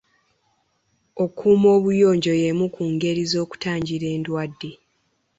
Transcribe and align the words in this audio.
Okuuma 1.23 1.67
obuyonjo 1.77 2.31
y'emu 2.41 2.65
ku 2.75 2.83
ngeri 2.93 3.23
z'okutangira 3.31 4.05
endwadde. 4.15 4.71